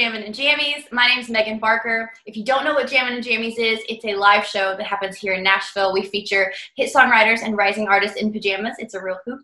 [0.00, 0.90] Jammin' and Jammies.
[0.90, 2.10] My name is Megan Barker.
[2.24, 5.18] If you don't know what Jammin' and Jammies is, it's a live show that happens
[5.18, 5.92] here in Nashville.
[5.92, 8.76] We feature hit songwriters and rising artists in pajamas.
[8.78, 9.40] It's a real hoop.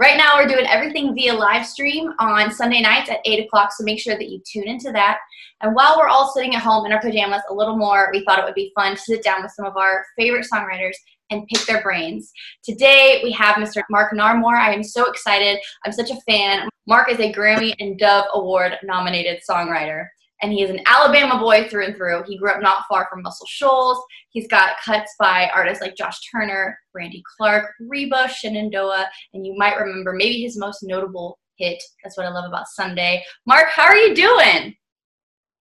[0.00, 3.84] Right now, we're doing everything via live stream on Sunday nights at 8 o'clock, so
[3.84, 5.18] make sure that you tune into that.
[5.60, 8.40] And while we're all sitting at home in our pajamas a little more, we thought
[8.40, 10.96] it would be fun to sit down with some of our favorite songwriters
[11.30, 12.32] and pick their brains.
[12.62, 13.82] Today we have Mr.
[13.90, 14.58] Mark Narmore.
[14.58, 15.58] I am so excited.
[15.84, 16.68] I'm such a fan.
[16.86, 20.06] Mark is a Grammy and Dove Award nominated songwriter.
[20.42, 22.22] And he is an Alabama boy through and through.
[22.26, 24.02] He grew up not far from Muscle Shoals.
[24.30, 29.78] He's got cuts by artists like Josh Turner, Randy Clark, Reba, Shenandoah, and you might
[29.78, 31.82] remember maybe his most notable hit.
[32.02, 33.22] That's what I love about Sunday.
[33.46, 34.74] Mark, how are you doing?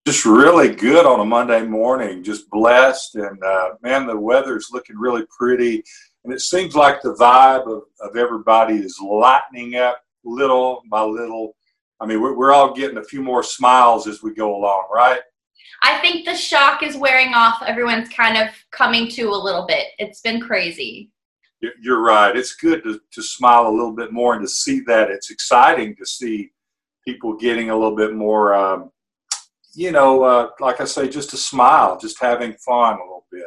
[0.10, 2.24] Just really good on a Monday morning.
[2.24, 5.84] Just blessed, and uh, man, the weather's looking really pretty,
[6.24, 11.56] and it seems like the vibe of, of everybody is lightening up little by little.
[12.00, 15.20] I mean, we're, we're all getting a few more smiles as we go along, right?
[15.84, 17.62] I think the shock is wearing off.
[17.62, 19.90] Everyone's kind of coming to a little bit.
[20.00, 21.12] It's been crazy.
[21.80, 22.36] You're right.
[22.36, 25.12] It's good to, to smile a little bit more and to see that.
[25.12, 26.50] It's exciting to see
[27.06, 28.92] people getting a little bit more um,
[29.74, 33.44] you know, uh, like I say, just a smile, just having fun a little bit.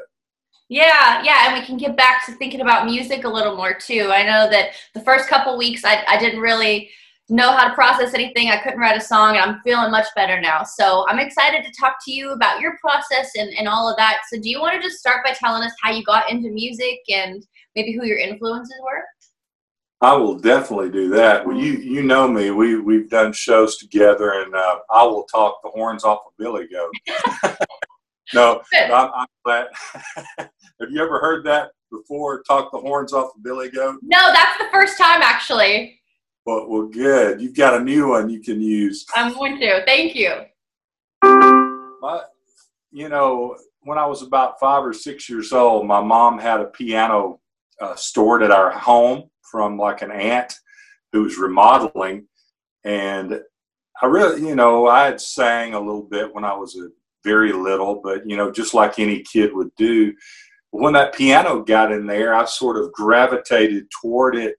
[0.69, 4.11] Yeah, yeah, and we can get back to thinking about music a little more too.
[4.13, 6.89] I know that the first couple weeks I, I didn't really
[7.29, 8.49] know how to process anything.
[8.49, 10.63] I couldn't write a song, and I'm feeling much better now.
[10.63, 14.21] So I'm excited to talk to you about your process and, and all of that.
[14.31, 17.01] So, do you want to just start by telling us how you got into music
[17.09, 17.45] and
[17.77, 19.05] maybe who your influences were?
[20.03, 21.47] I will definitely do that.
[21.47, 22.51] Well, you you know me.
[22.51, 26.67] We we've done shows together, and uh, I will talk the horns off of Billy
[26.67, 26.91] Goat.
[28.35, 29.69] no, I'm, I'm glad.
[30.39, 32.43] Have you ever heard that before?
[32.43, 34.01] Talk the horns off of Billy Goat?
[34.03, 36.01] No, that's the first time actually.
[36.45, 37.41] Well, well, good.
[37.41, 39.07] You've got a new one you can use.
[39.15, 39.85] I'm going to.
[39.87, 40.33] Thank you.
[41.23, 42.23] My,
[42.91, 46.65] you know, when I was about five or six years old, my mom had a
[46.65, 47.39] piano
[47.81, 50.55] uh, stored at our home from like an aunt
[51.13, 52.27] who was remodeling.
[52.85, 53.41] And
[54.03, 56.89] I really, you know, I had sang a little bit when I was a
[57.23, 60.13] very little, but you know, just like any kid would do.
[60.71, 64.57] When that piano got in there, I sort of gravitated toward it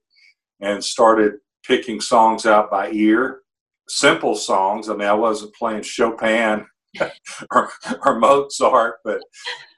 [0.61, 1.33] and started
[1.65, 3.41] picking songs out by ear,
[3.89, 4.89] simple songs.
[4.89, 6.65] I mean, I wasn't playing Chopin
[7.51, 7.69] or,
[8.05, 9.21] or Mozart, but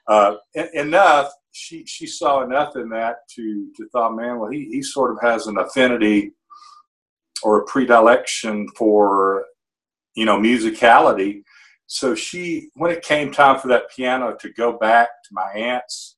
[0.08, 0.36] uh,
[0.74, 5.12] enough she she saw enough in that to to thought, man, well, he he sort
[5.12, 6.32] of has an affinity
[7.42, 9.46] or a predilection for
[10.14, 11.42] you know musicality.
[11.88, 16.16] So she, when it came time for that piano to go back to my aunt's,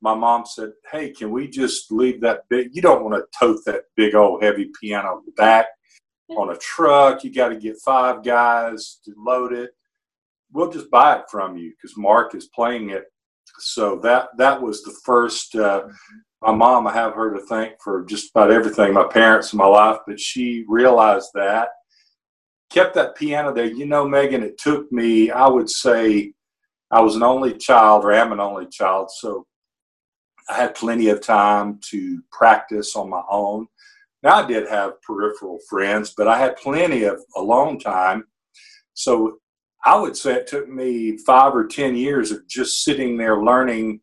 [0.00, 2.68] my mom said, "Hey, can we just leave that big?
[2.72, 5.66] You don't want to tote that big old heavy piano back
[6.36, 7.24] on a truck.
[7.24, 9.70] You got to get five guys to load it.
[10.52, 13.06] We'll just buy it from you because Mark is playing it
[13.58, 15.54] so that that was the first.
[15.54, 15.88] Uh,
[16.42, 18.92] my mom, I have her to thank for just about everything.
[18.92, 21.70] My parents in my life, but she realized that,
[22.70, 23.66] kept that piano there.
[23.66, 25.30] You know, Megan, it took me.
[25.30, 26.32] I would say,
[26.90, 29.46] I was an only child, or am an only child, so
[30.48, 33.66] I had plenty of time to practice on my own.
[34.22, 38.24] Now I did have peripheral friends, but I had plenty of alone time.
[38.94, 39.38] So
[39.88, 44.02] I would say it took me five or 10 years of just sitting there learning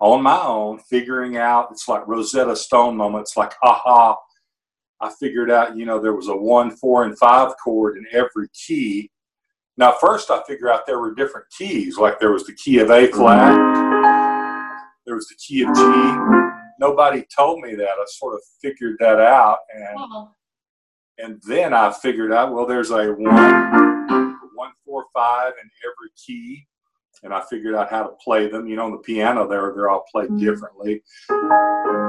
[0.00, 4.16] on my own, figuring out it's like Rosetta Stone moments, like, aha,
[4.98, 8.48] I figured out, you know, there was a one, four, and five chord in every
[8.54, 9.10] key.
[9.76, 12.90] Now, first I figured out there were different keys, like there was the key of
[12.90, 13.52] A flat,
[15.04, 15.82] there was the key of G.
[16.80, 17.90] Nobody told me that.
[17.90, 19.58] I sort of figured that out.
[19.74, 20.30] And, oh.
[21.18, 23.85] and then I figured out, well, there's a one,
[24.56, 26.66] one, four, five in every key,
[27.22, 28.66] and I figured out how to play them.
[28.66, 30.44] You know, on the piano, they're they're all played mm-hmm.
[30.44, 31.02] differently.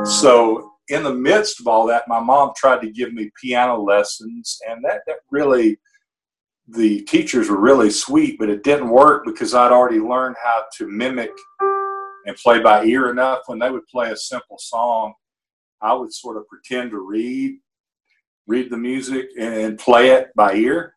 [0.05, 4.59] So in the midst of all that, my mom tried to give me piano lessons,
[4.67, 5.77] and that that really
[6.67, 10.87] the teachers were really sweet, but it didn't work because I'd already learned how to
[10.87, 11.31] mimic
[12.25, 13.39] and play by ear enough.
[13.47, 15.13] When they would play a simple song,
[15.81, 17.59] I would sort of pretend to read,
[18.47, 20.96] read the music, and play it by ear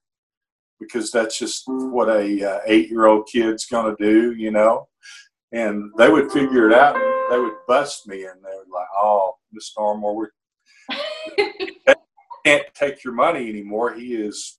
[0.81, 4.89] because that's just what a uh, eight year old kid's going to do, you know.
[5.53, 6.97] And they would figure it out.
[6.97, 10.27] And they would bust me, and they were like, "Oh, Miss Narmore,
[11.39, 11.75] we
[12.47, 13.95] can't take your money anymore.
[13.95, 14.57] He is."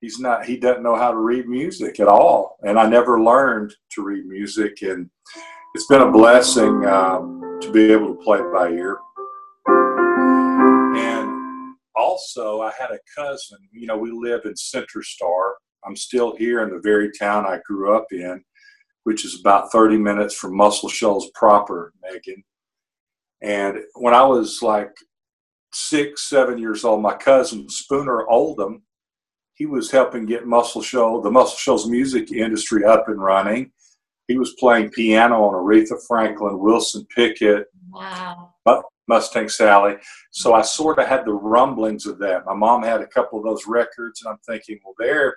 [0.00, 0.44] He's not.
[0.44, 4.26] He doesn't know how to read music at all, and I never learned to read
[4.26, 5.08] music, and
[5.74, 8.98] it's been a blessing um, to be able to play it by ear
[12.14, 13.58] also, I had a cousin.
[13.72, 15.56] You know, we live in Center Star.
[15.84, 18.42] I'm still here in the very town I grew up in,
[19.02, 22.44] which is about 30 minutes from Muscle Shoals proper, Megan.
[23.42, 24.92] And when I was like
[25.72, 28.82] six, seven years old, my cousin Spooner Oldham,
[29.54, 33.72] he was helping get Muscle Shoals, the Muscle Shoals music industry up and running.
[34.28, 38.53] He was playing piano on Aretha Franklin, Wilson Pickett, Wow.
[39.06, 39.96] Mustang Sally.
[40.30, 42.46] So I sort of had the rumblings of that.
[42.46, 45.36] My mom had a couple of those records, and I'm thinking, well, there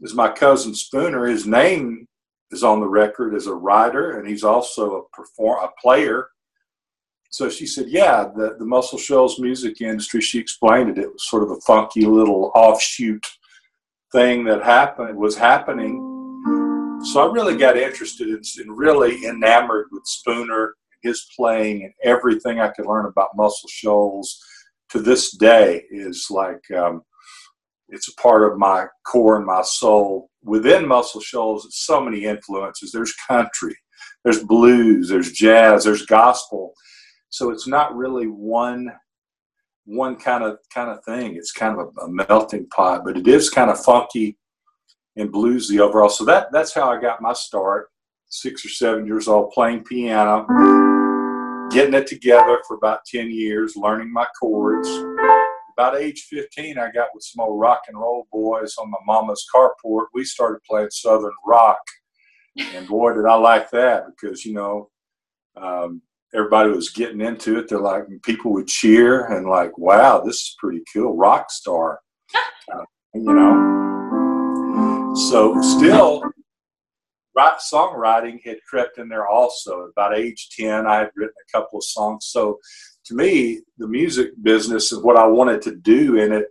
[0.00, 1.26] is my cousin Spooner.
[1.26, 2.06] His name
[2.50, 6.28] is on the record as a writer, and he's also a perform a player.
[7.30, 10.98] So she said, yeah, the, the Muscle Shoals music industry, she explained it.
[10.98, 13.26] It was sort of a funky little offshoot
[14.12, 16.04] thing that happened, was happening.
[17.04, 22.60] So I really got interested in, and really enamored with Spooner his playing and everything
[22.60, 24.42] I could learn about Muscle Shoals
[24.90, 27.02] to this day is like um,
[27.88, 30.30] it's a part of my core and my soul.
[30.42, 32.92] Within Muscle Shoals, it's so many influences.
[32.92, 33.76] There's country,
[34.24, 36.74] there's blues, there's jazz, there's gospel.
[37.30, 38.90] So it's not really one
[39.84, 41.36] one kind of kind of thing.
[41.36, 44.36] It's kind of a, a melting pot, but it is kind of funky
[45.16, 46.10] and bluesy overall.
[46.10, 47.88] So that that's how I got my start.
[48.28, 50.46] Six or seven years old, playing piano
[51.70, 54.88] getting it together for about 10 years, learning my chords.
[55.76, 59.44] About age 15, I got with some old rock and roll boys on my mama's
[59.54, 60.06] carport.
[60.12, 61.78] We started playing Southern rock.
[62.74, 64.90] And boy, did I like that because, you know,
[65.56, 66.02] um,
[66.34, 67.68] everybody was getting into it.
[67.68, 71.16] They're like, people would cheer and, like, wow, this is pretty cool.
[71.16, 72.00] Rock star.
[72.34, 72.84] Uh,
[73.14, 75.14] you know?
[75.14, 76.22] So, still,
[77.38, 79.90] songwriting had crept in there also.
[79.90, 82.26] About age 10, I had written a couple of songs.
[82.26, 82.58] So
[83.06, 86.46] to me, the music business and what I wanted to do in it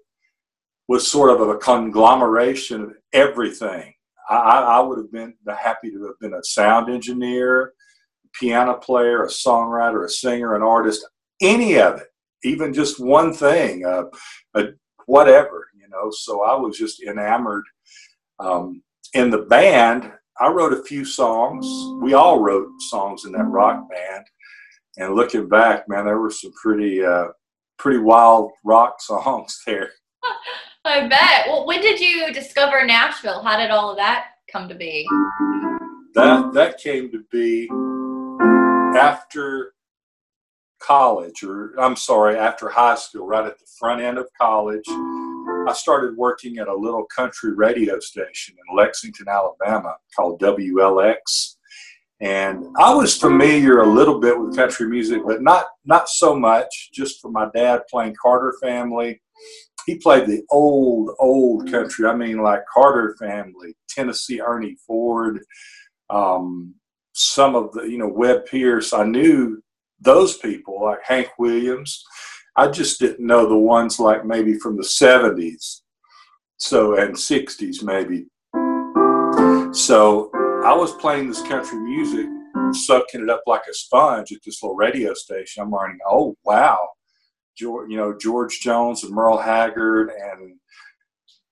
[0.88, 3.94] was sort of a conglomeration of everything.
[4.30, 7.74] I, I would have been happy to have been a sound engineer,
[8.34, 11.08] piano player, a songwriter, a singer, an artist,
[11.42, 12.08] any of it,
[12.44, 14.04] even just one thing, uh,
[14.56, 14.66] a,
[15.06, 16.12] whatever, you know.
[16.12, 17.64] So I was just enamored.
[18.40, 21.66] Um, in the band, I wrote a few songs.
[22.02, 24.26] We all wrote songs in that rock band.
[24.98, 27.28] And looking back, man, there were some pretty, uh,
[27.80, 29.92] pretty wild rock songs there.
[30.86, 31.48] I bet.
[31.48, 33.44] Well, when did you discover Nashville?
[33.44, 35.06] How did all of that come to be?
[36.14, 37.68] That that came to be
[38.98, 39.74] after
[40.80, 44.88] college, or I'm sorry, after high school, right at the front end of college.
[45.68, 51.56] I started working at a little country radio station in Lexington, Alabama called WLX.
[52.20, 56.90] And I was familiar a little bit with country music, but not not so much.
[56.92, 59.22] Just for my dad playing Carter Family,
[59.86, 62.08] he played the old old country.
[62.08, 65.40] I mean, like Carter Family, Tennessee Ernie Ford,
[66.10, 66.74] um,
[67.14, 68.94] some of the you know Webb Pierce.
[68.94, 69.62] I knew
[70.00, 72.04] those people like Hank Williams.
[72.58, 75.82] I just didn't know the ones like maybe from the 70s,
[76.58, 78.26] so and 60s maybe.
[79.76, 80.32] So
[80.66, 82.26] I was playing this country music,
[82.72, 85.62] sucking it up like a sponge at this little radio station.
[85.62, 86.90] I'm learning, oh wow,
[87.56, 90.56] George, you know George Jones and Merle Haggard, and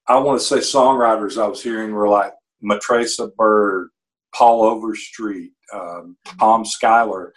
[0.07, 3.89] I want to say songwriters I was hearing were like Matraca Berg,
[4.33, 7.31] Paul Overstreet, um, Tom Schuyler,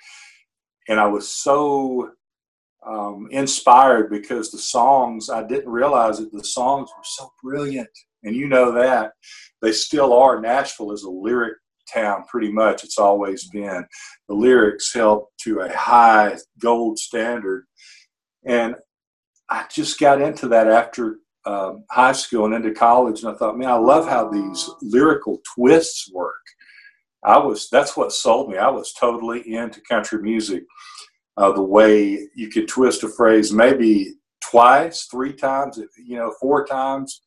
[0.88, 2.12] and I was so
[2.88, 7.90] um, inspired because the songs, I didn't realize that the songs were so brilliant.
[8.24, 9.12] And you know that.
[9.60, 10.40] They still are.
[10.40, 11.54] Nashville is a lyric
[11.92, 12.84] town, pretty much.
[12.84, 13.84] It's always been.
[14.28, 17.66] The lyrics held to a high gold standard.
[18.46, 18.74] And
[19.50, 23.22] I just got into that after um, high school and into college.
[23.22, 26.34] And I thought, man, I love how these lyrical twists work.
[27.24, 28.56] I was, that's what sold me.
[28.56, 30.64] I was totally into country music
[31.38, 36.66] uh, the way you could twist a phrase maybe twice, three times, you know, four
[36.66, 37.22] times.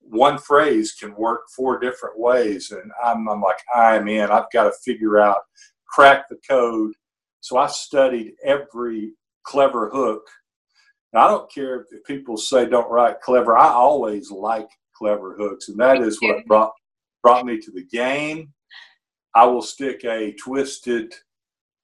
[0.00, 2.72] One phrase can work four different ways.
[2.72, 4.30] And I'm, I'm like, I'm in.
[4.30, 5.38] I've got to figure out,
[5.86, 6.92] crack the code.
[7.40, 9.12] So I studied every
[9.44, 10.26] clever hook.
[11.12, 13.56] Now, I don't care if people say don't write clever.
[13.56, 16.72] I always like clever hooks, and that is what brought
[17.22, 18.52] brought me to the game.
[19.34, 21.14] I will stick a twisted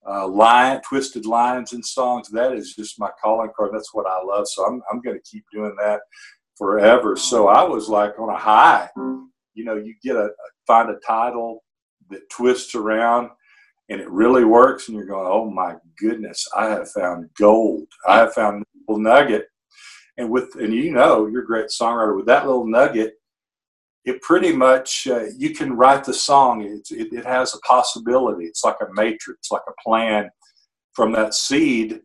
[0.09, 2.28] uh, line, twisted lines in songs.
[2.28, 3.71] That is just my calling card.
[3.73, 4.47] That's what I love.
[4.49, 6.00] So I'm, I'm going to keep doing that
[6.57, 7.16] forever.
[7.16, 8.88] So I was like on a high.
[8.97, 10.30] You know, you get a, a
[10.66, 11.62] find a title
[12.11, 13.30] that twists around
[13.90, 17.88] and it really works, and you're going, oh my goodness, I have found gold.
[18.09, 19.47] I have found a little nugget.
[20.16, 22.16] And with and you know, you're a great songwriter.
[22.16, 23.14] With that little nugget,
[24.04, 26.62] it pretty much uh, you can write the song.
[26.62, 28.47] It, it, it has a possibility.
[28.47, 30.30] It's like a matrix, like a plan.
[30.95, 32.00] From that seed,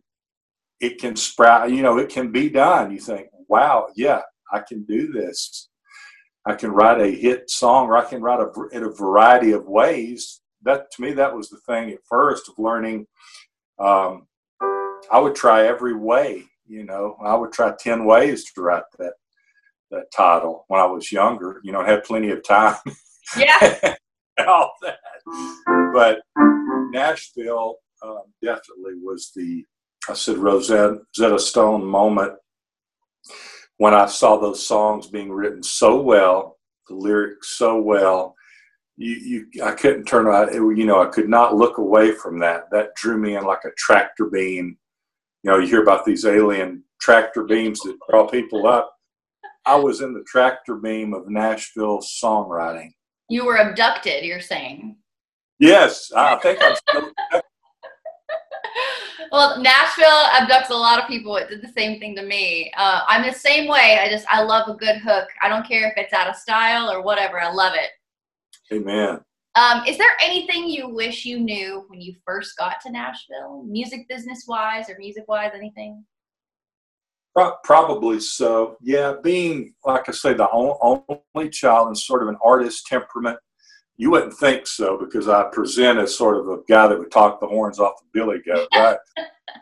[0.80, 1.72] it can sprout.
[1.72, 2.90] You know, it can be done.
[2.90, 4.20] You think, wow, yeah,
[4.52, 5.68] I can do this.
[6.46, 9.66] I can write a hit song, or I can write a, in a variety of
[9.66, 10.40] ways.
[10.62, 13.06] That to me, that was the thing at first of learning.
[13.78, 14.26] Um,
[15.10, 16.44] I would try every way.
[16.66, 19.14] You know, I would try ten ways to write that
[19.90, 21.60] that title when I was younger.
[21.62, 22.76] You know, I had plenty of time.
[23.36, 23.96] Yeah.
[24.46, 24.98] all that.
[25.92, 26.20] But
[26.90, 29.64] Nashville uh, definitely was the,
[30.08, 31.00] I said, Rosetta,
[31.38, 32.34] Stone moment
[33.78, 38.34] when I saw those songs being written so well, the lyrics so well.
[38.96, 40.54] You, you, I couldn't turn out.
[40.54, 42.70] You know, I could not look away from that.
[42.70, 44.78] That drew me in like a tractor beam.
[45.42, 48.95] You know, you hear about these alien tractor beams that draw people up
[49.66, 52.92] I was in the tractor beam of Nashville songwriting.
[53.28, 54.96] You were abducted, you're saying?
[55.58, 57.10] Yes, I think I'm still.
[59.32, 61.36] well, Nashville abducts a lot of people.
[61.36, 62.72] It did the same thing to me.
[62.76, 63.98] Uh, I'm the same way.
[64.00, 65.28] I just, I love a good hook.
[65.42, 67.40] I don't care if it's out of style or whatever.
[67.40, 67.90] I love it.
[68.72, 69.20] Amen.
[69.56, 74.06] Um, is there anything you wish you knew when you first got to Nashville, music
[74.08, 76.04] business wise or music wise, anything?
[77.64, 78.76] Probably so.
[78.80, 83.38] Yeah, being like I say, the only child and sort of an artist temperament.
[83.98, 87.40] You wouldn't think so because I present as sort of a guy that would talk
[87.40, 88.98] the horns off the billy goat, right?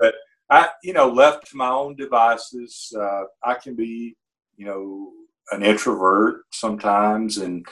[0.00, 0.14] but
[0.50, 4.16] I, you know, left to my own devices, uh, I can be,
[4.56, 5.10] you know,
[5.52, 7.64] an introvert sometimes and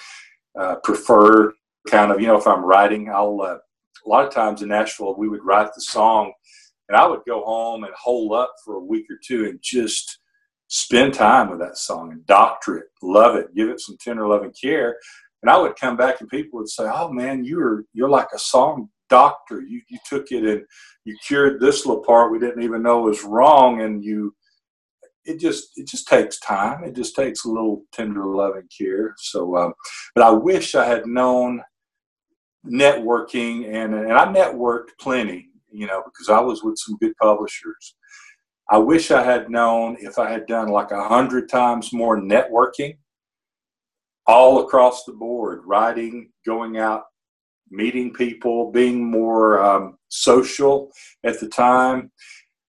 [0.59, 1.53] uh, prefer
[1.89, 3.59] kind of, you know, if I'm writing, I'll, uh,
[4.05, 6.33] a lot of times in Nashville, we would write the song
[6.89, 10.19] and I would go home and hole up for a week or two and just
[10.69, 14.53] spend time with that song and doctor it, love it, give it some tender loving
[14.61, 14.97] care.
[15.43, 18.39] And I would come back and people would say, "Oh man, you're you're like a
[18.39, 19.61] song doctor.
[19.61, 20.63] You you took it and
[21.05, 24.35] you cured this little part we didn't even know was wrong, and you."
[25.25, 26.83] It just it just takes time.
[26.85, 29.15] It just takes a little tender loving care.
[29.19, 29.73] So, um,
[30.17, 31.63] but I wish I had known
[32.67, 37.95] networking and and I networked plenty you know, because I was with some good publishers.
[38.71, 42.97] I wish I had known if I had done like a hundred times more networking
[44.27, 47.05] all across the board, writing, going out,
[47.71, 50.91] meeting people, being more um, social
[51.25, 52.11] at the time.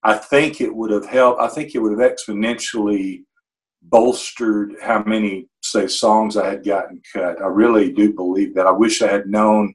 [0.04, 1.42] I think it would have helped.
[1.42, 3.24] I think it would have exponentially
[3.84, 7.42] bolstered how many, say, songs I had gotten cut.
[7.42, 8.68] I really do believe that.
[8.68, 9.74] I wish I had known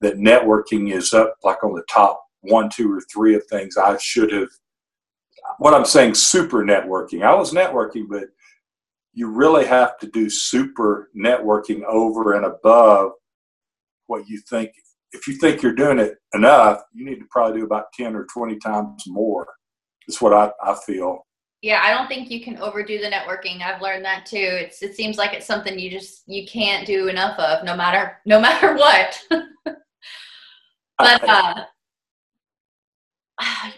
[0.00, 3.96] that networking is up like on the top one, two, or three of things I
[3.98, 4.48] should have.
[5.58, 7.22] What I'm saying, super networking.
[7.22, 8.24] I was networking, but
[9.12, 13.12] you really have to do super networking over and above
[14.06, 14.70] what you think.
[15.12, 18.26] If you think you're doing it enough, you need to probably do about 10 or
[18.32, 19.46] 20 times more.
[20.06, 21.24] That's what I, I feel.
[21.62, 23.60] Yeah, I don't think you can overdo the networking.
[23.62, 24.36] I've learned that too.
[24.36, 28.18] It's it seems like it's something you just you can't do enough of no matter
[28.24, 29.20] no matter what.
[30.98, 31.64] but uh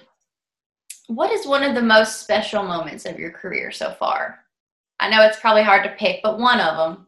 [1.09, 4.41] what is one of the most special moments of your career so far?
[4.99, 7.07] I know it's probably hard to pick, but one of them.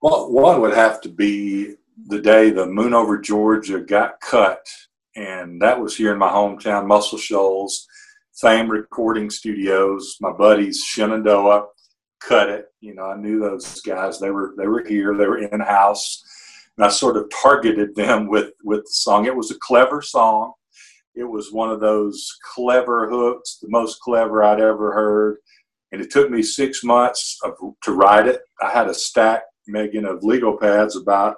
[0.00, 1.74] Well, one would have to be
[2.08, 4.66] the day the Moon Over Georgia got cut,
[5.14, 7.86] and that was here in my hometown, Muscle Shoals,
[8.34, 10.16] Fame Recording Studios.
[10.20, 11.66] My buddies Shenandoah
[12.20, 12.66] cut it.
[12.80, 14.18] You know, I knew those guys.
[14.18, 15.16] They were they were here.
[15.16, 16.24] They were in house,
[16.76, 19.26] and I sort of targeted them with with the song.
[19.26, 20.54] It was a clever song
[21.14, 25.36] it was one of those clever hooks, the most clever I'd ever heard.
[25.92, 28.40] And it took me six months of, to write it.
[28.62, 31.36] I had a stack, Megan, of legal pads about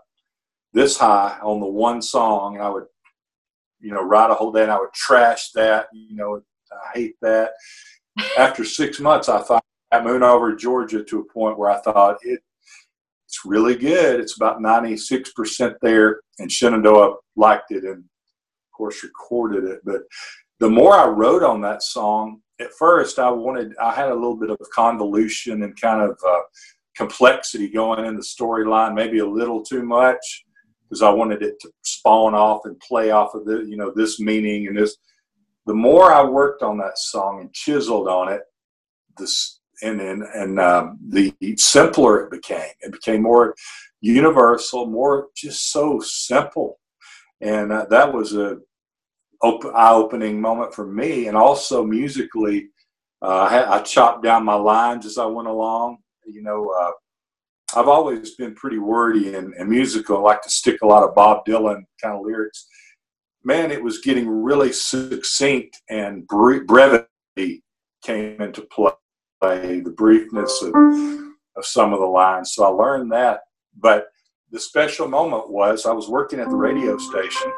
[0.73, 2.55] this high on the one song.
[2.55, 2.85] And I would,
[3.81, 5.87] you know, write a whole day and I would trash that.
[5.93, 7.53] You know, I hate that.
[8.39, 12.19] After six months, I thought I moved over Georgia to a point where I thought
[12.23, 12.41] it,
[13.27, 14.21] it's really good.
[14.21, 16.21] It's about 96% there.
[16.39, 17.83] And Shenandoah liked it.
[17.83, 18.05] And
[18.77, 19.81] course, recorded it.
[19.85, 20.03] But
[20.61, 24.37] the more I wrote on that song, at first I wanted, I had a little
[24.37, 26.41] bit of convolution and kind of uh,
[26.97, 30.45] complexity going in the storyline, maybe a little too much,
[30.89, 34.21] because I wanted it to spawn off and play off of the, you know, this
[34.21, 34.97] meaning and this.
[35.67, 38.43] The more I worked on that song and chiseled on it,
[39.17, 42.71] this and and, and um, the simpler it became.
[42.81, 43.55] It became more
[44.01, 46.79] universal, more just so simple
[47.45, 48.59] and uh, that was a
[49.43, 51.29] op- eye-opening moment for me.
[51.29, 52.69] And also musically,
[53.23, 55.99] uh, I, I, chopped down my lines as I went along.
[56.27, 60.17] You know, uh, I've always been pretty wordy and, and musical.
[60.17, 62.67] I like to stick a lot of Bob Dylan kind of lyrics.
[63.45, 67.63] Man, it was getting really succinct and brevity
[68.03, 68.93] came into play.
[69.41, 70.75] The briefness of,
[71.57, 72.55] of some of the lines.
[72.55, 73.41] So I learned that.
[73.79, 74.07] But
[74.55, 77.53] the special moment was I was working at the radio station.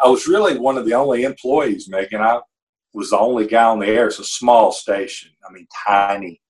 [0.00, 2.20] I was really one of the only employees, Megan.
[2.20, 2.38] I
[2.94, 4.06] was the only guy on the air.
[4.06, 5.32] It's a small station.
[5.44, 6.40] I mean, tiny,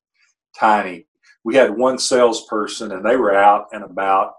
[0.59, 1.07] tiny.
[1.43, 4.35] We had one salesperson, and they were out and about.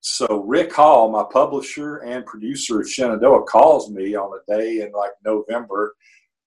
[0.00, 4.90] So Rick Hall, my publisher and producer of Shenandoah, calls me on a day in
[4.90, 5.94] like November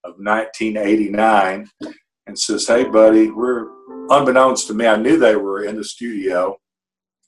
[0.03, 1.69] of 1989
[2.27, 3.69] and says, "Hey, buddy, we're
[4.09, 4.87] unbeknownst to me.
[4.87, 6.57] I knew they were in the studio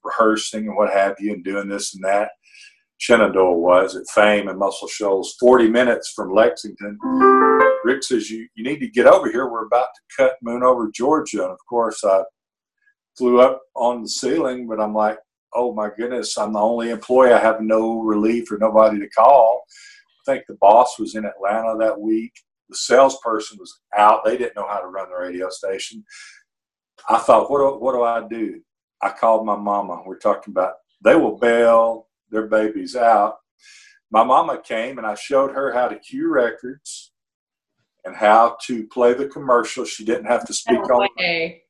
[0.04, 2.32] rehearsing and what have you, and doing this and that."
[3.00, 7.00] Shenandoah was at Fame and Muscle Shoals, 40 minutes from Lexington.
[7.86, 9.50] Rick says, you, you need to get over here.
[9.50, 11.44] We're about to cut Moon over Georgia.
[11.44, 12.24] And of course, I
[13.18, 15.18] flew up on the ceiling, but I'm like,
[15.54, 17.32] oh my goodness, I'm the only employee.
[17.32, 19.64] I have no relief or nobody to call.
[20.28, 22.34] I think the boss was in Atlanta that week.
[22.68, 24.26] The salesperson was out.
[24.26, 26.04] They didn't know how to run the radio station.
[27.10, 28.62] I thought, what do, what do I do?
[29.02, 30.04] I called my mama.
[30.06, 33.38] We're talking about they will bail their babies out.
[34.12, 37.12] My mama came and I showed her how to cue records
[38.04, 39.86] and how to play the commercial.
[39.86, 41.62] She didn't have to speak oh, on it.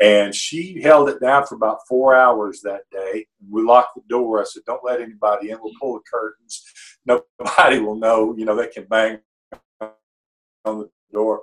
[0.00, 3.26] And she held it down for about four hours that day.
[3.50, 4.40] We locked the door.
[4.40, 5.58] I said, Don't let anybody in.
[5.62, 6.64] We'll pull the curtains.
[7.04, 8.34] Nobody will know.
[8.36, 9.18] You know, they can bang
[10.64, 11.42] on the door.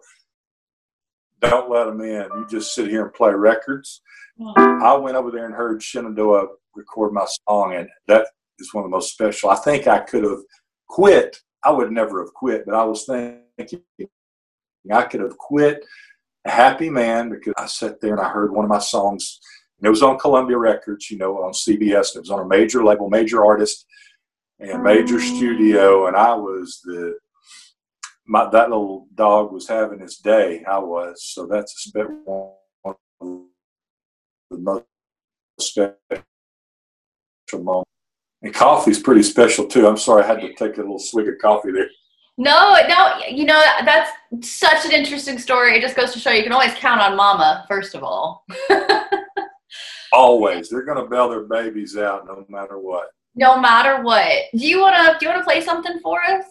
[1.41, 2.23] Don't let them in.
[2.23, 4.01] You just sit here and play records.
[4.55, 8.27] I went over there and heard Shenandoah record my song, and that
[8.59, 9.49] is one of the most special.
[9.49, 10.39] I think I could have
[10.87, 11.39] quit.
[11.63, 13.81] I would never have quit, but I was thinking
[14.91, 15.83] I could have quit
[16.45, 19.39] a happy man because I sat there and I heard one of my songs,
[19.79, 22.15] and it was on Columbia Records, you know, on CBS.
[22.15, 23.85] And it was on a major label, major artist,
[24.59, 25.35] and major oh.
[25.35, 27.17] studio, and I was the
[28.27, 30.63] my that little dog was having his day.
[30.65, 32.51] I was so that's a one
[32.85, 32.95] of
[34.51, 34.85] the most
[35.59, 36.23] special
[37.53, 37.89] moments.
[38.43, 39.87] And coffee's pretty special too.
[39.87, 41.89] I'm sorry I had to take a little swig of coffee there.
[42.37, 44.11] No, no, you know, that's
[44.41, 45.75] such an interesting story.
[45.75, 48.45] It just goes to show you can always count on mama, first of all.
[50.13, 50.69] always.
[50.69, 53.07] They're gonna bail their babies out no matter what.
[53.35, 54.31] No matter what.
[54.53, 56.43] Do you wanna do you wanna play something for us?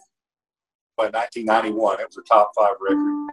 [0.97, 3.29] By 1991, it was a top five record.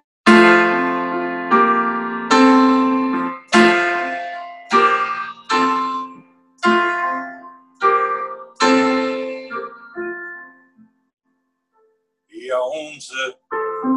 [12.27, 13.33] He owns a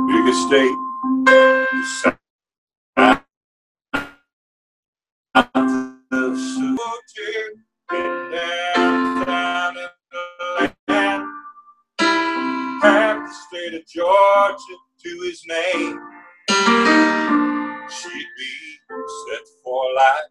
[0.06, 0.76] big estate.
[13.88, 16.00] Georgia to his name.
[17.88, 18.78] She'd be
[19.28, 20.30] set for life.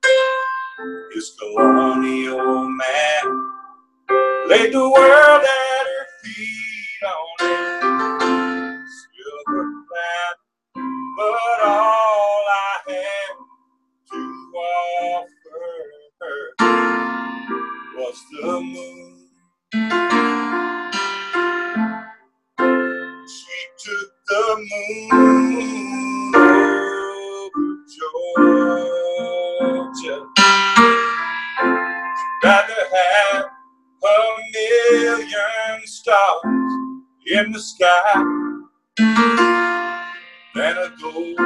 [1.14, 3.52] His colonial man
[4.48, 7.66] laid the world at her feet on it.
[11.18, 13.36] but all I had
[14.12, 15.66] to offer
[16.22, 16.56] her
[17.96, 19.30] was the moon.
[24.28, 27.50] The moon over
[29.98, 30.18] Georgia.
[32.44, 33.46] Rather have
[34.04, 34.06] a
[34.54, 36.74] million stars
[37.28, 38.24] in the sky
[40.56, 41.40] than a gold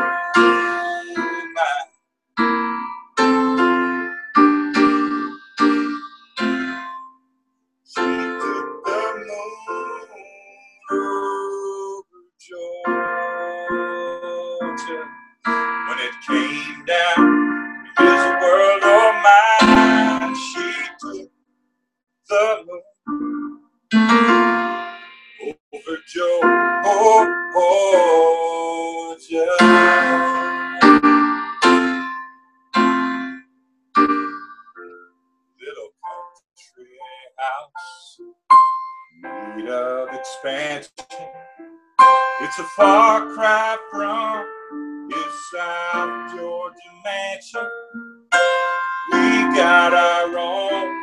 [15.45, 17.47] when it came down
[17.97, 20.35] his world oh or mine.
[20.35, 20.67] She
[20.99, 21.31] took
[22.29, 22.83] the moon
[25.73, 26.39] over Georgia.
[37.37, 38.19] House
[39.57, 40.91] need of expansion.
[42.41, 44.45] It's a far cry from
[45.51, 47.67] South Georgia mansion.
[49.11, 50.98] We got our own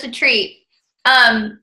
[0.00, 0.64] such a treat.
[1.04, 1.60] Um,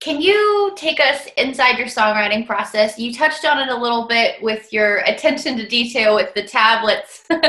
[0.00, 2.98] can you take us inside your songwriting process?
[2.98, 7.22] You touched on it a little bit with your attention to detail with the tablets.
[7.30, 7.40] um,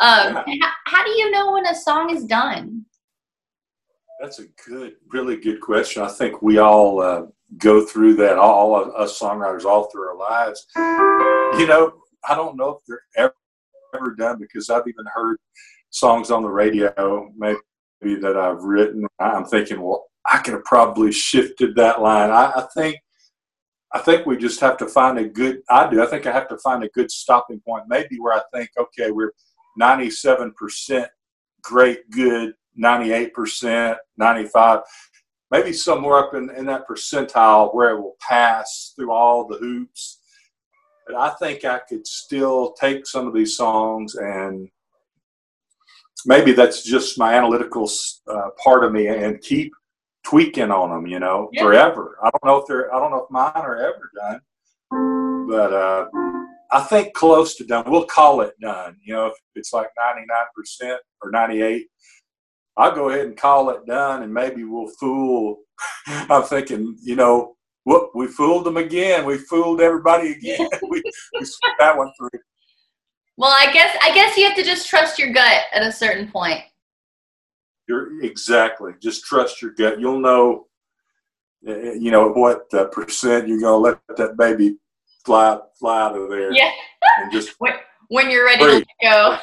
[0.00, 0.44] Yeah.
[0.62, 2.84] how, how do you know when a song is done?
[4.20, 6.02] That's a good, really good question.
[6.02, 7.26] I think we all uh,
[7.58, 10.66] go through that, all of us songwriters, all through our lives.
[10.76, 11.92] You know,
[12.28, 13.34] I don't know if they're ever,
[13.94, 15.38] ever done because I've even heard
[15.90, 17.58] songs on the radio, maybe
[18.02, 19.06] that I've written.
[19.18, 22.30] I'm thinking, well, I could have probably shifted that line.
[22.30, 22.96] I, I think,
[23.92, 25.62] I think we just have to find a good.
[25.68, 26.02] I do.
[26.02, 27.84] I think I have to find a good stopping point.
[27.88, 29.32] Maybe where I think, okay, we're
[29.76, 31.08] 97 percent
[31.62, 34.80] great, good, 98%, 95,
[35.50, 40.20] maybe somewhere up in, in that percentile where it will pass through all the hoops.
[41.06, 44.68] But I think I could still take some of these songs and
[46.26, 47.90] maybe that's just my analytical
[48.28, 49.72] uh, part of me and keep
[50.24, 51.62] tweaking on them, you know, Yeah.
[51.62, 52.18] forever.
[52.22, 54.40] I don't know if they're, I don't know if mine are ever done,
[55.48, 56.06] but uh,
[56.72, 57.90] I think close to done.
[57.90, 58.96] We'll call it done.
[59.02, 61.86] You know, if it's like 99% or 98,
[62.76, 65.60] I'll go ahead and call it done and maybe we'll fool.
[66.06, 69.24] I'm thinking, you know, whoop, we fooled them again.
[69.24, 70.68] We fooled everybody again.
[70.88, 71.02] we,
[71.38, 71.46] we
[71.78, 72.40] that one through.
[73.40, 76.30] Well, I guess I guess you have to just trust your gut at a certain
[76.30, 76.60] point.
[77.88, 78.92] You're exactly.
[79.00, 79.98] Just trust your gut.
[79.98, 80.66] You'll know,
[81.66, 84.76] uh, you know, what uh, percent you're going to let that baby
[85.24, 86.52] fly, fly out of there.
[86.52, 86.70] Yeah.
[87.16, 87.72] And just when,
[88.08, 88.80] when you're ready Free.
[88.80, 89.38] to go.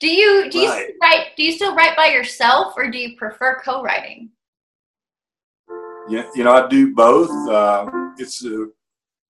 [0.00, 0.84] Do you do you Right.
[0.84, 4.28] still write do you still write by yourself or do you prefer co-writing?
[6.10, 7.30] Yeah, you know, I do both.
[7.48, 8.66] Uh, it's uh,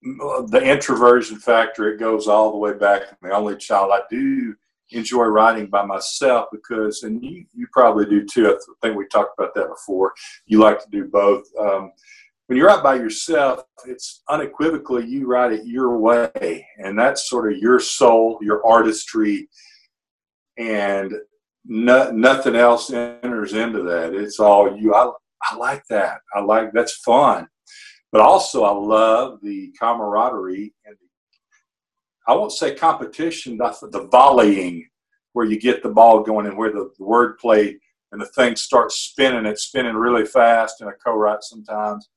[0.02, 1.92] the introversion factor.
[1.92, 3.02] It goes all the way back.
[3.10, 3.90] I'm the only child.
[3.92, 4.54] I do
[4.90, 8.48] enjoy writing by myself because, and you, you probably do too.
[8.48, 10.14] I think we talked about that before.
[10.46, 11.44] You like to do both.
[11.58, 11.92] Um,
[12.46, 17.52] when you write by yourself, it's unequivocally you write it your way, and that's sort
[17.52, 19.48] of your soul, your artistry,
[20.56, 21.12] and
[21.66, 24.14] no, nothing else enters into that.
[24.14, 24.94] It's all you.
[24.94, 25.10] I,
[25.42, 26.20] I like that.
[26.34, 27.48] I like that's fun,
[28.12, 31.06] but also I love the camaraderie and the,
[32.26, 34.86] I won't say competition, but the volleying
[35.32, 37.78] where you get the ball going and where the, the word play
[38.12, 39.46] and the thing starts spinning.
[39.46, 42.08] It's spinning really fast in a co-write sometimes.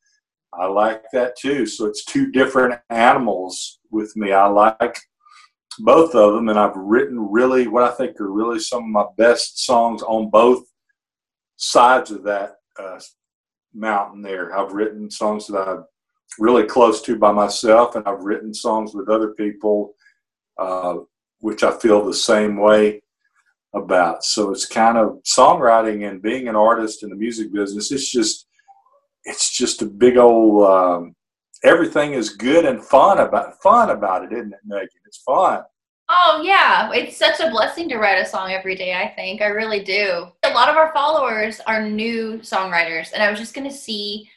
[0.54, 1.66] I like that too.
[1.66, 4.34] So it's two different animals with me.
[4.34, 4.98] I like
[5.80, 9.06] both of them, and I've written really what I think are really some of my
[9.18, 10.66] best songs on both
[11.56, 13.00] sides of that uh,
[13.74, 14.58] mountain there.
[14.58, 15.86] I've written songs that I'm
[16.40, 19.94] really close to by myself, and I've written songs with other people,
[20.58, 20.96] uh,
[21.40, 23.02] which I feel the same way
[23.74, 24.24] about.
[24.24, 27.92] So it's kind of songwriting and being an artist in the music business.
[27.92, 28.48] It's just,
[29.24, 30.66] it's just a big old.
[30.66, 31.16] Um,
[31.64, 34.90] everything is good and fun about fun about it, isn't it, Megan?
[35.06, 35.64] It's fun.
[36.14, 39.42] Oh yeah, it's such a blessing to write a song every day, I think.
[39.42, 40.28] I really do.
[40.44, 44.30] A lot of our followers are new songwriters and I was just going to see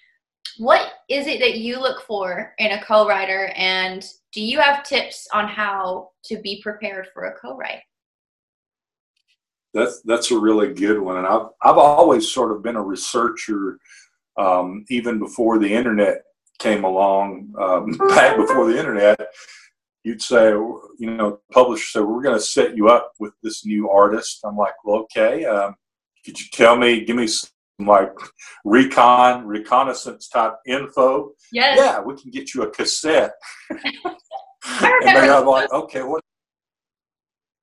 [0.58, 5.26] what is it that you look for in a co-writer and do you have tips
[5.32, 7.80] on how to be prepared for a co-write
[9.72, 13.78] that's that's a really good one and i've, I've always sort of been a researcher
[14.36, 16.22] um, even before the internet
[16.58, 19.18] came along um, back before the internet
[20.04, 23.90] you'd say you know publisher said we're going to set you up with this new
[23.90, 24.40] artist.
[24.44, 25.74] I'm like well okay um,
[26.24, 28.12] could you tell me give me some like
[28.64, 31.32] recon reconnaissance type info?
[31.50, 31.78] Yes.
[31.78, 33.32] yeah we can get you a cassette.
[34.66, 36.22] And they're like okay what?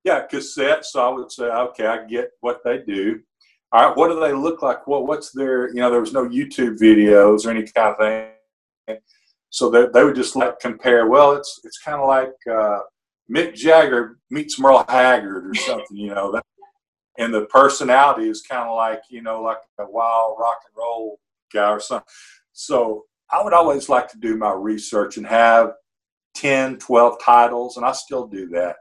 [0.04, 3.20] Yeah cassette so i would say okay i get what they do.
[3.72, 4.86] All right what do they look like?
[4.86, 8.98] What what's their you know there was no youtube videos or any kind of thing
[9.52, 12.80] so they, they would just like compare well it's it's kind of like uh,
[13.30, 16.42] mick jagger meets merle haggard or something you know that
[17.18, 21.20] and the personality is kind of like you know like a wild rock and roll
[21.52, 22.06] guy or something.
[22.52, 25.72] So i would always like to do my research and have
[26.34, 28.76] 10 12 titles and i still do that.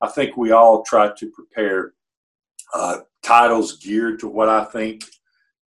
[0.00, 1.94] I think we all try to prepare
[2.74, 5.02] uh, titles geared to what i think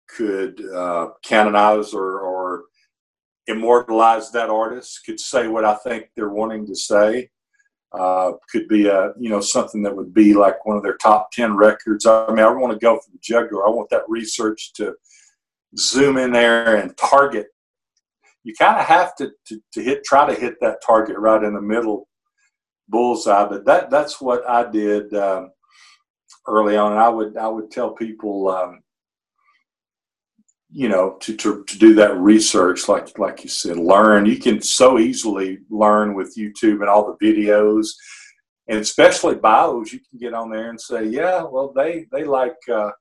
[0.08, 2.39] could uh, canonize or, or
[3.50, 7.30] immortalize that artist could say what i think they're wanting to say
[7.92, 11.32] uh, could be a you know something that would be like one of their top
[11.32, 12.06] 10 records.
[12.06, 13.66] I mean i want to go for the jugular.
[13.66, 14.94] I want that research to
[15.78, 17.48] zoom in there and target.
[18.44, 21.54] You kind of have to, to, to hit try to hit that target right in
[21.54, 22.08] the middle
[22.90, 25.52] bullseye but that that's what i did um,
[26.48, 26.92] early on.
[26.92, 28.82] And i would i would tell people um,
[30.72, 34.26] you know to, to, to do that research like like you said learn.
[34.26, 37.88] You can so easily learn with youtube and all the videos
[38.68, 42.58] and especially bios you can get on there and say yeah well they they like
[42.72, 42.92] uh,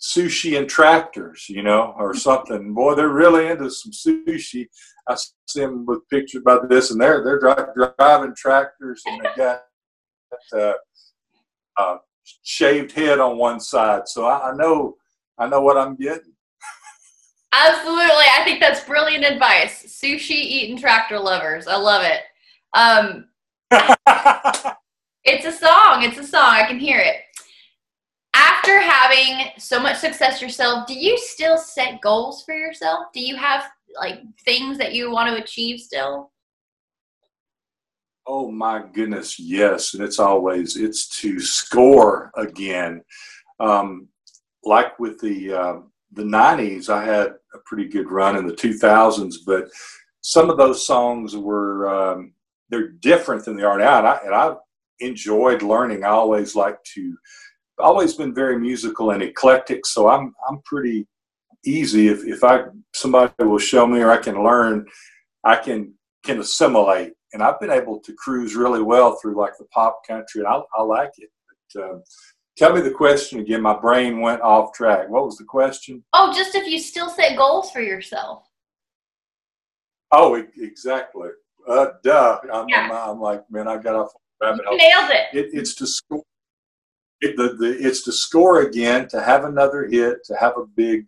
[0.00, 2.74] sushi and tractors you know or something.
[2.74, 4.66] Boy they're really into some sushi.
[5.08, 5.16] I
[5.48, 9.62] see them with pictures about this and they're they're dri- driving tractors and they got
[10.52, 10.72] uh,
[11.78, 11.96] uh,
[12.42, 14.08] shaved head on one side.
[14.08, 14.96] So I, I know
[15.38, 16.32] i know what i'm getting
[17.52, 18.24] Absolutely.
[18.38, 19.84] I think that's brilliant advice.
[19.84, 21.66] Sushi eating tractor lovers.
[21.66, 22.20] I love it.
[22.74, 23.28] Um,
[25.24, 26.02] it's a song.
[26.02, 26.50] It's a song.
[26.50, 27.16] I can hear it.
[28.34, 33.06] After having so much success yourself, do you still set goals for yourself?
[33.14, 33.64] Do you have
[33.98, 36.32] like things that you want to achieve still?
[38.26, 39.94] Oh my goodness, yes.
[39.94, 43.02] And it's always it's to score again.
[43.60, 44.08] Um,
[44.64, 45.76] like with the uh,
[46.12, 49.68] the 90s, I had a pretty good run in the 2000s, but
[50.20, 52.32] some of those songs were, um,
[52.68, 53.98] they're different than they are now.
[53.98, 54.54] And I, and I
[55.00, 56.04] enjoyed learning.
[56.04, 57.16] I always like to,
[57.78, 59.86] always been very musical and eclectic.
[59.86, 61.06] So I'm, I'm pretty
[61.64, 62.08] easy.
[62.08, 62.64] If, if I,
[62.94, 64.86] somebody will show me or I can learn,
[65.44, 65.92] I can,
[66.24, 67.12] can assimilate.
[67.32, 70.60] And I've been able to cruise really well through like the pop country and I,
[70.76, 71.28] I like it.
[71.74, 72.02] But, um,
[72.56, 73.60] Tell me the question again.
[73.60, 75.08] My brain went off track.
[75.08, 76.02] What was the question?
[76.14, 78.48] Oh, just if you still set goals for yourself.
[80.10, 81.30] Oh, exactly.
[81.68, 82.38] Uh, duh.
[82.52, 82.88] I'm, yeah.
[82.90, 84.78] I'm, I'm, like, man, I got off rabbit hole.
[84.78, 85.36] Nailed it.
[85.36, 85.50] it.
[85.52, 86.22] It's to score.
[87.20, 91.06] It, the, the, it's to score again, to have another hit, to have a big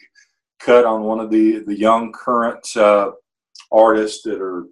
[0.59, 3.13] cut on one of the the young current uh,
[3.71, 4.65] artists that are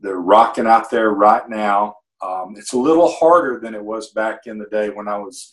[0.00, 1.96] they're rocking out there right now.
[2.22, 5.50] Um, it's a little harder than it was back in the day when I was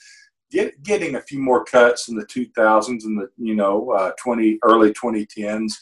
[0.52, 4.60] get, getting a few more cuts in the 2000s and the you know uh, 20
[4.64, 5.74] early 2010s.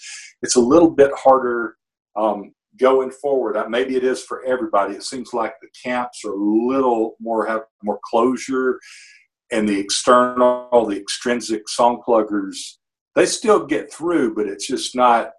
[0.42, 1.78] It's a little bit harder
[2.16, 3.58] um, going forward.
[3.58, 4.96] Uh, maybe it is for everybody.
[4.96, 8.80] It seems like the camps are a little more have more closure,
[9.52, 12.80] and the external, the extrinsic song pluggers,
[13.16, 15.32] they still get through, but it's just not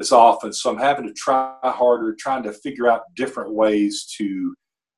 [0.00, 0.52] as often.
[0.52, 4.54] So I'm having to try harder, trying to figure out different ways to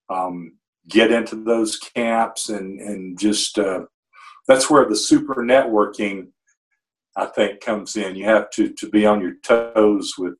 [0.08, 0.52] um,
[0.90, 3.80] get into those camps and and just uh,
[4.46, 6.28] that's where the super networking
[7.16, 8.16] I think comes in.
[8.16, 10.34] You have to to be on your toes with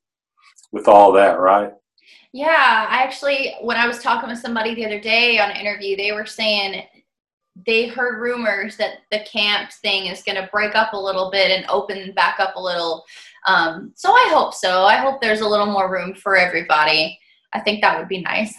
[0.72, 1.72] with all that, right?
[2.32, 5.96] Yeah, I actually when I was talking with somebody the other day on an interview,
[5.96, 6.84] they were saying
[7.66, 11.50] they heard rumors that the camps thing is going to break up a little bit
[11.50, 13.04] and open back up a little.
[13.46, 14.84] Um, so I hope so.
[14.84, 17.18] I hope there's a little more room for everybody.
[17.52, 18.54] I think that would be nice.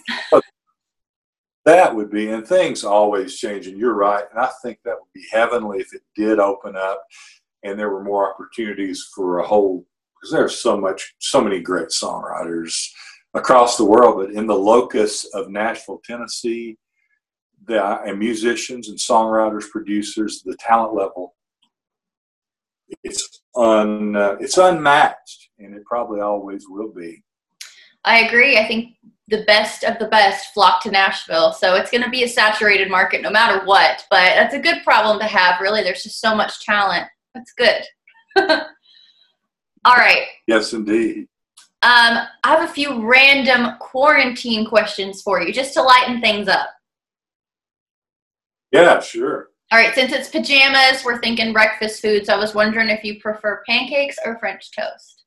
[1.65, 4.23] That would be, and things always change, and you're right.
[4.31, 7.03] And I think that would be heavenly if it did open up
[7.63, 11.89] and there were more opportunities for a whole, because there's so much, so many great
[11.89, 12.87] songwriters
[13.33, 16.77] across the world, but in the locus of Nashville, Tennessee,
[17.67, 21.35] the, and musicians and songwriters, producers, the talent level,
[23.03, 25.49] it's un, uh, it's unmatched.
[25.59, 27.23] and it probably always will be.
[28.03, 28.57] I agree.
[28.57, 28.95] I think
[29.31, 31.53] the best of the best flock to Nashville.
[31.53, 34.05] So it's going to be a saturated market no matter what.
[34.09, 35.81] But that's a good problem to have, really.
[35.81, 37.07] There's just so much talent.
[37.33, 37.81] That's good.
[39.85, 40.25] All right.
[40.47, 41.27] Yes, indeed.
[41.83, 46.69] Um, I have a few random quarantine questions for you just to lighten things up.
[48.71, 49.49] Yeah, sure.
[49.71, 52.25] All right, since it's pajamas, we're thinking breakfast food.
[52.25, 55.20] So I was wondering if you prefer pancakes or French toast.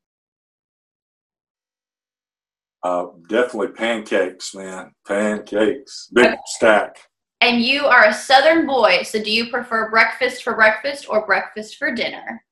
[2.85, 4.93] Uh, definitely pancakes, man.
[5.09, 6.37] Pancakes, big okay.
[6.45, 6.99] stack.
[7.41, 11.77] And you are a Southern boy, so do you prefer breakfast for breakfast or breakfast
[11.77, 12.45] for dinner?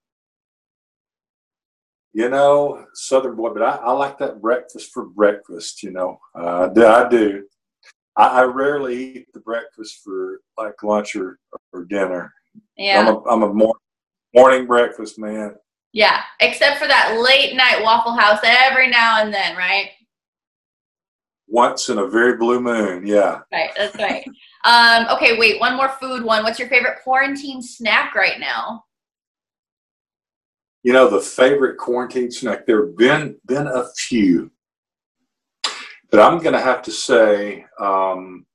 [2.14, 5.82] You know, Southern boy, but I, I like that breakfast for breakfast.
[5.82, 7.44] You know, uh, I do.
[8.16, 11.38] I, I, rarely eat the breakfast for like lunch or,
[11.72, 12.32] or dinner.
[12.76, 13.74] Yeah, I'm a, I'm a morning
[14.34, 15.56] morning breakfast man.
[15.92, 19.90] Yeah, except for that late night Waffle House every now and then, right?
[21.52, 23.40] Once in a very blue moon, yeah.
[23.52, 24.24] Right, that's right.
[24.64, 26.42] um, okay, wait, one more food one.
[26.44, 28.84] What's your favorite quarantine snack right now?
[30.82, 34.50] You know, the favorite quarantine snack, there have been been a few.
[36.10, 38.46] But I'm going to have to say um,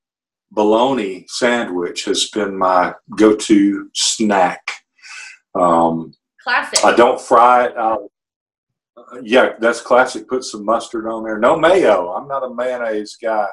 [0.52, 4.72] bologna sandwich has been my go-to snack.
[5.54, 6.84] Um, classic.
[6.84, 7.74] I don't fry it.
[7.78, 8.12] I'll,
[9.22, 10.28] yeah, that's classic.
[10.28, 11.38] Put some mustard on there.
[11.38, 12.14] No mayo.
[12.14, 13.48] I'm not a mayonnaise guy.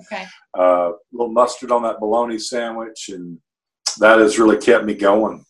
[0.00, 0.26] Okay.
[0.56, 3.38] A uh, little mustard on that bologna sandwich, and
[3.98, 5.44] that has really kept me going.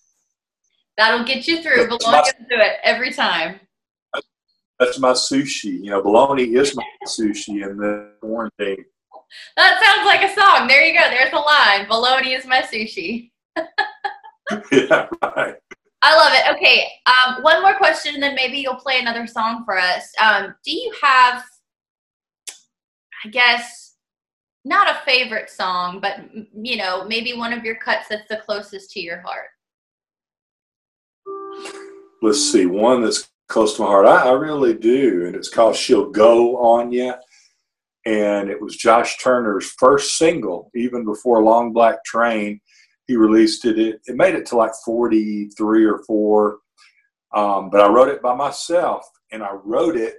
[0.96, 1.88] That'll get you through.
[1.88, 3.60] Bologna will do it every time
[4.78, 5.82] that's my sushi.
[5.82, 8.84] You know, bologna is my sushi in the quarantine.
[9.56, 10.68] That sounds like a song.
[10.68, 11.08] There you go.
[11.10, 11.88] There's a line.
[11.88, 13.30] Bologna is my sushi.
[14.72, 15.56] yeah, right.
[16.02, 16.56] I love it.
[16.56, 20.12] Okay, um, one more question, and then maybe you'll play another song for us.
[20.22, 21.42] Um, do you have,
[23.24, 23.94] I guess,
[24.64, 26.20] not a favorite song, but
[26.54, 29.48] you know, maybe one of your cuts that's the closest to your heart?
[32.22, 34.06] Let's see, one that's close to my heart.
[34.06, 35.24] I, I really do.
[35.26, 37.14] And it's called She'll Go On Ya.
[38.04, 42.60] And it was Josh Turner's first single, even before Long Black Train.
[43.06, 43.78] He released it.
[43.78, 46.58] It, it made it to like 43 or 4.
[47.34, 49.06] Um, but I wrote it by myself.
[49.32, 50.14] And I wrote it,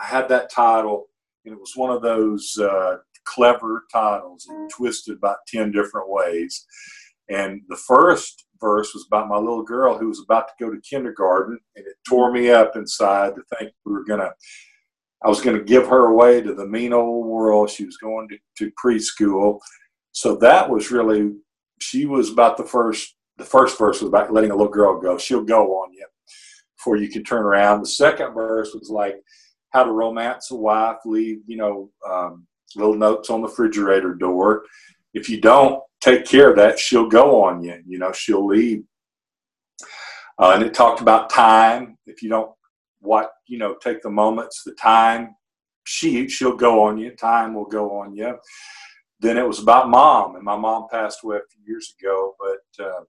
[0.00, 1.08] I had that title,
[1.44, 6.66] and it was one of those uh, clever titles and twisted about 10 different ways.
[7.28, 10.80] And the first verse was about my little girl who was about to go to
[10.80, 14.30] kindergarten, and it tore me up inside to think we were gonna.
[15.22, 17.70] I was going to give her away to the mean old world.
[17.70, 19.58] She was going to, to preschool.
[20.12, 21.32] So that was really,
[21.80, 25.18] she was about the first, the first verse was about letting a little girl go.
[25.18, 26.06] She'll go on you
[26.76, 27.80] before you can turn around.
[27.80, 29.16] The second verse was like
[29.70, 34.64] how to romance a wife, leave, you know, um, little notes on the refrigerator door.
[35.14, 37.80] If you don't, take care of that, she'll go on you.
[37.86, 38.84] You know, she'll leave.
[40.38, 41.98] Uh, and it talked about time.
[42.06, 42.52] If you don't,
[43.00, 45.34] what you know, take the moments, the time.
[45.84, 47.10] She she'll go on you.
[47.12, 48.36] Time will go on you.
[49.20, 52.34] Then it was about mom, and my mom passed away a few years ago.
[52.38, 53.00] But uh,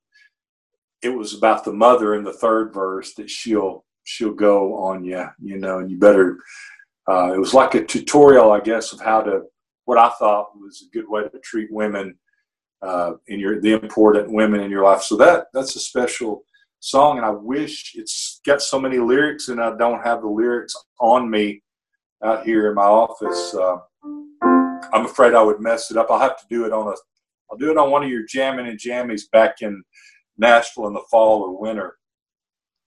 [1.02, 5.26] it was about the mother in the third verse that she'll she'll go on you.
[5.40, 6.40] You know, and you better.
[7.08, 9.44] Uh, it was like a tutorial, I guess, of how to.
[9.86, 12.16] What I thought was a good way to treat women
[12.82, 15.02] uh, in your the important women in your life.
[15.04, 16.44] So that that's a special
[16.80, 20.76] song, and I wish it's got so many lyrics, and I don't have the lyrics
[21.00, 21.62] on me
[22.24, 23.54] out here in my office.
[23.54, 23.78] Uh,
[24.94, 26.08] I'm afraid I would mess it up.
[26.10, 26.96] I'll have to do it on a.
[27.52, 29.84] I'll do it on one of your jamming and jammies back in
[30.38, 31.98] Nashville in the fall or winter.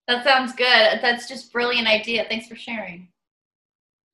[0.09, 1.01] That sounds good.
[1.01, 2.27] That's just brilliant idea.
[2.29, 3.09] Thanks for sharing.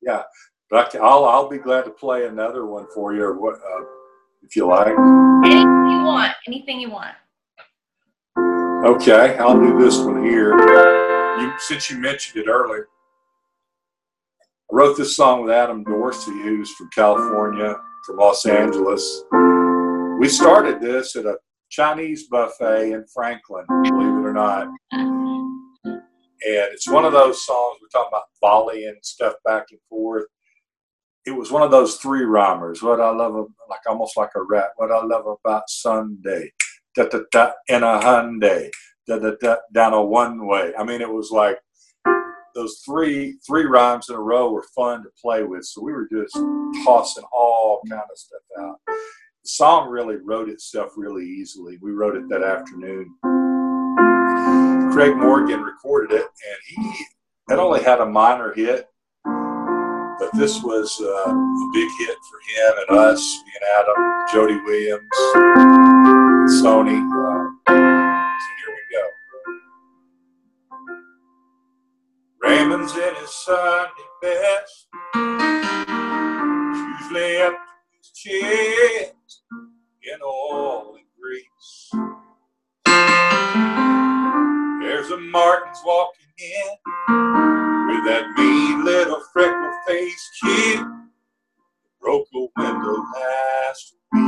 [0.00, 0.22] Yeah,
[0.70, 3.22] but I will I'll be glad to play another one for you.
[3.22, 3.54] Or what?
[3.56, 3.84] Uh,
[4.42, 4.88] if you like.
[5.44, 6.32] Anything you want.
[6.46, 7.14] Anything you want.
[8.84, 10.56] Okay, I'll do this one here.
[11.40, 12.88] You, since you mentioned it earlier,
[14.70, 19.24] I wrote this song with Adam Dorsey, who's from California, from Los Angeles.
[20.20, 21.38] We started this at a
[21.70, 24.68] Chinese buffet in Franklin, believe it or not.
[24.92, 30.26] And it's one of those songs we're talking about volleying stuff back and forth
[31.28, 32.82] it was one of those three rhymers.
[32.82, 34.70] What I love, like almost like a rap.
[34.76, 36.52] What I love about Sunday,
[36.94, 38.70] da da da, in a Hyundai,
[39.06, 40.72] da da da, down a one way.
[40.78, 41.58] I mean, it was like
[42.58, 45.64] those three three rhymes in a row were fun to play with.
[45.64, 46.34] So we were just
[46.84, 48.80] tossing all kind of stuff out.
[48.86, 51.78] The song really wrote itself really easily.
[51.80, 53.14] We wrote it that afternoon.
[54.92, 57.04] Craig Morgan recorded it, and he
[57.50, 58.88] It only had a minor hit,
[59.24, 64.58] but this was uh, a big hit for him and us, me and Adam, Jody
[64.64, 65.16] Williams,
[66.60, 66.98] Sony.
[66.98, 67.37] Uh,
[72.78, 74.86] In his Sunday best,
[77.00, 77.58] usually up to
[77.90, 79.42] his chest
[80.04, 81.90] in all the grease.
[84.80, 86.68] There's a Martin's walking in
[87.88, 90.78] with that mean little freckle faced kid
[92.00, 94.27] broke a window last week.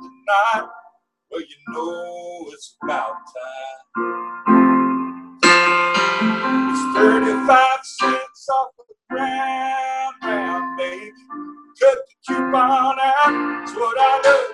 [0.00, 0.70] The knot.
[1.30, 4.06] Well, you know it's about time.
[6.70, 11.12] It's 35 cents off of the ground, round, baby.
[11.80, 13.62] Cut the coupon out.
[13.62, 14.45] It's what I love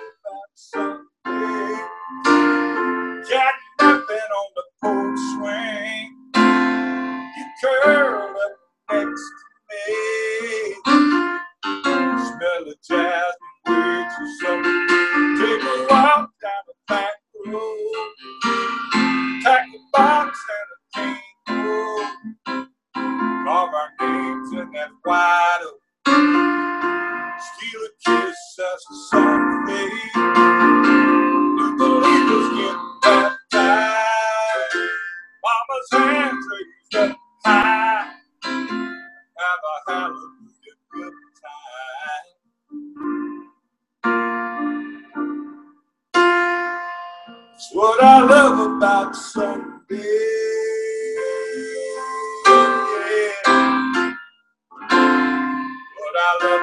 [56.25, 56.61] I love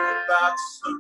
[0.83, 0.99] Sunday.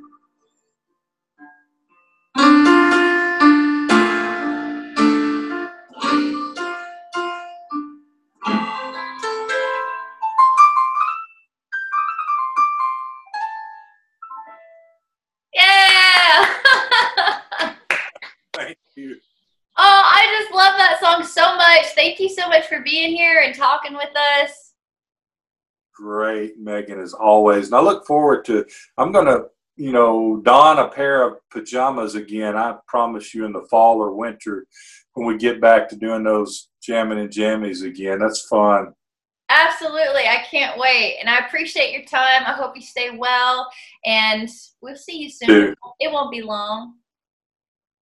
[15.55, 16.55] Yeah!
[18.55, 19.17] Thank you.
[19.79, 21.87] Oh, I just love that song so much.
[21.95, 24.70] Thank you so much for being here and talking with us.
[26.01, 27.67] Great, Megan, as always.
[27.67, 28.65] And I look forward to,
[28.97, 29.45] I'm going to,
[29.77, 32.57] you know, don a pair of pajamas again.
[32.57, 34.67] I promise you in the fall or winter
[35.13, 38.19] when we get back to doing those jamming and jammies again.
[38.19, 38.95] That's fun.
[39.51, 40.23] Absolutely.
[40.23, 41.19] I can't wait.
[41.21, 42.45] And I appreciate your time.
[42.47, 43.71] I hope you stay well.
[44.07, 44.49] And
[44.81, 45.49] we'll see you soon.
[45.49, 45.75] Dude.
[45.99, 46.95] It won't be long.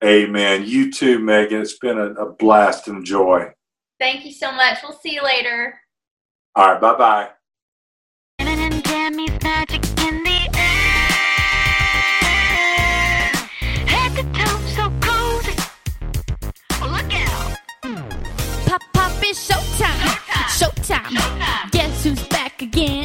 [0.04, 0.64] Amen.
[0.66, 1.62] You too, Megan.
[1.62, 3.50] It's been a, a blast and joy.
[3.98, 4.78] Thank you so much.
[4.84, 5.80] We'll see you later.
[6.54, 6.80] All right.
[6.80, 7.30] Bye bye.
[19.30, 19.92] it's showtime.
[20.58, 21.02] Showtime.
[21.04, 21.70] showtime.
[21.70, 22.98] Guess who's back again?